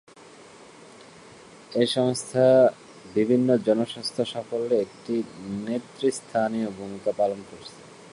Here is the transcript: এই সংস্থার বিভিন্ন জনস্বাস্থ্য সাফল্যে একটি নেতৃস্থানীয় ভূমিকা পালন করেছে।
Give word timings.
এই 1.71 1.87
সংস্থার 1.97 2.57
বিভিন্ন 3.15 3.49
জনস্বাস্থ্য 3.67 4.23
সাফল্যে 4.25 4.75
একটি 4.79 5.15
নেতৃস্থানীয় 5.65 6.69
ভূমিকা 6.77 7.11
পালন 7.11 7.39
করেছে। 7.49 7.81